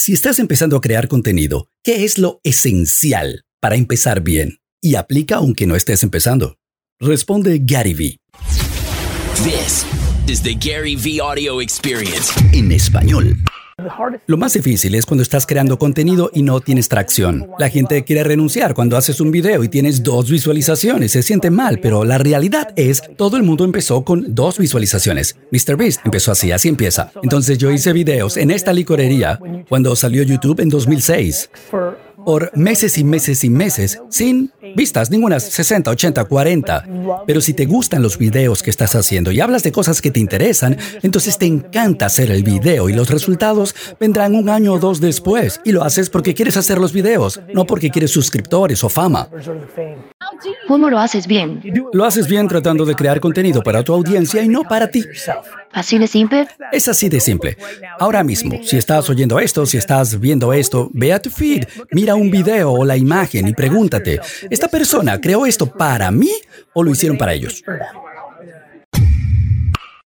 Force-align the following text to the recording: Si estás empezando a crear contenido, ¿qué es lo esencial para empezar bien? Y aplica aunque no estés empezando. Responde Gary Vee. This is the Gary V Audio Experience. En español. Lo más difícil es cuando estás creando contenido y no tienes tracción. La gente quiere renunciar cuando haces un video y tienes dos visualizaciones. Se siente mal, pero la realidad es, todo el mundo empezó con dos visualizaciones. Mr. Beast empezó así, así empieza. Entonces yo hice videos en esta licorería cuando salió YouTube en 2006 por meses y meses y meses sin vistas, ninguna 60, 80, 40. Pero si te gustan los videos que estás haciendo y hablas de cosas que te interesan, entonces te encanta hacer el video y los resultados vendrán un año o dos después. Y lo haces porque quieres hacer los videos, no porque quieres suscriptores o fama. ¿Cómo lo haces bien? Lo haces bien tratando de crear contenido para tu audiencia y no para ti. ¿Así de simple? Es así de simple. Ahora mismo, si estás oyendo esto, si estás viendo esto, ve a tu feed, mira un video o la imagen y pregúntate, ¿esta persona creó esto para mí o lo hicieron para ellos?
Si 0.00 0.14
estás 0.14 0.38
empezando 0.38 0.78
a 0.78 0.80
crear 0.80 1.08
contenido, 1.08 1.68
¿qué 1.84 2.06
es 2.06 2.16
lo 2.16 2.40
esencial 2.42 3.44
para 3.60 3.74
empezar 3.76 4.22
bien? 4.22 4.56
Y 4.80 4.94
aplica 4.94 5.34
aunque 5.34 5.66
no 5.66 5.76
estés 5.76 6.02
empezando. 6.02 6.56
Responde 6.98 7.60
Gary 7.62 7.92
Vee. 7.92 8.16
This 9.44 9.84
is 10.26 10.40
the 10.42 10.54
Gary 10.54 10.96
V 10.96 11.20
Audio 11.20 11.60
Experience. 11.60 12.32
En 12.54 12.72
español. 12.72 13.36
Lo 14.26 14.36
más 14.36 14.52
difícil 14.54 14.94
es 14.94 15.06
cuando 15.06 15.22
estás 15.22 15.46
creando 15.46 15.78
contenido 15.78 16.30
y 16.32 16.42
no 16.42 16.60
tienes 16.60 16.88
tracción. 16.88 17.48
La 17.58 17.68
gente 17.68 18.04
quiere 18.04 18.24
renunciar 18.24 18.74
cuando 18.74 18.96
haces 18.96 19.20
un 19.20 19.30
video 19.30 19.62
y 19.64 19.68
tienes 19.68 20.02
dos 20.02 20.30
visualizaciones. 20.30 21.12
Se 21.12 21.22
siente 21.22 21.50
mal, 21.50 21.80
pero 21.80 22.04
la 22.04 22.18
realidad 22.18 22.72
es, 22.76 23.02
todo 23.16 23.36
el 23.36 23.42
mundo 23.42 23.64
empezó 23.64 24.04
con 24.04 24.34
dos 24.34 24.58
visualizaciones. 24.58 25.36
Mr. 25.50 25.76
Beast 25.76 26.00
empezó 26.04 26.32
así, 26.32 26.52
así 26.52 26.68
empieza. 26.68 27.12
Entonces 27.22 27.58
yo 27.58 27.70
hice 27.70 27.92
videos 27.92 28.36
en 28.36 28.50
esta 28.50 28.72
licorería 28.72 29.38
cuando 29.68 29.94
salió 29.96 30.22
YouTube 30.22 30.60
en 30.60 30.68
2006 30.68 31.50
por 32.24 32.50
meses 32.56 32.98
y 32.98 33.04
meses 33.04 33.44
y 33.44 33.50
meses 33.50 34.00
sin 34.10 34.52
vistas, 34.76 35.10
ninguna 35.10 35.40
60, 35.40 35.90
80, 35.90 36.24
40. 36.24 36.86
Pero 37.26 37.40
si 37.40 37.54
te 37.54 37.66
gustan 37.66 38.02
los 38.02 38.18
videos 38.18 38.62
que 38.62 38.70
estás 38.70 38.94
haciendo 38.94 39.30
y 39.32 39.40
hablas 39.40 39.62
de 39.62 39.72
cosas 39.72 40.00
que 40.00 40.10
te 40.10 40.20
interesan, 40.20 40.76
entonces 41.02 41.38
te 41.38 41.46
encanta 41.46 42.06
hacer 42.06 42.30
el 42.30 42.42
video 42.42 42.88
y 42.88 42.92
los 42.92 43.10
resultados 43.10 43.74
vendrán 43.98 44.34
un 44.34 44.48
año 44.48 44.74
o 44.74 44.78
dos 44.78 45.00
después. 45.00 45.60
Y 45.64 45.72
lo 45.72 45.82
haces 45.82 46.10
porque 46.10 46.34
quieres 46.34 46.56
hacer 46.56 46.78
los 46.78 46.92
videos, 46.92 47.40
no 47.52 47.66
porque 47.66 47.90
quieres 47.90 48.10
suscriptores 48.10 48.84
o 48.84 48.88
fama. 48.88 49.28
¿Cómo 50.66 50.90
lo 50.90 50.98
haces 50.98 51.26
bien? 51.26 51.62
Lo 51.92 52.04
haces 52.04 52.28
bien 52.28 52.48
tratando 52.48 52.84
de 52.84 52.94
crear 52.94 53.20
contenido 53.20 53.62
para 53.62 53.82
tu 53.82 53.92
audiencia 53.92 54.42
y 54.42 54.48
no 54.48 54.62
para 54.62 54.90
ti. 54.90 55.04
¿Así 55.72 55.98
de 55.98 56.06
simple? 56.06 56.48
Es 56.72 56.88
así 56.88 57.08
de 57.08 57.20
simple. 57.20 57.56
Ahora 57.98 58.24
mismo, 58.24 58.60
si 58.62 58.76
estás 58.76 59.08
oyendo 59.10 59.38
esto, 59.38 59.66
si 59.66 59.76
estás 59.76 60.18
viendo 60.18 60.52
esto, 60.52 60.90
ve 60.92 61.12
a 61.12 61.20
tu 61.20 61.30
feed, 61.30 61.64
mira 61.92 62.14
un 62.14 62.30
video 62.30 62.72
o 62.72 62.84
la 62.84 62.96
imagen 62.96 63.48
y 63.48 63.54
pregúntate, 63.54 64.20
¿esta 64.50 64.68
persona 64.68 65.20
creó 65.20 65.46
esto 65.46 65.66
para 65.66 66.10
mí 66.10 66.30
o 66.72 66.82
lo 66.82 66.90
hicieron 66.90 67.18
para 67.18 67.34
ellos? 67.34 67.62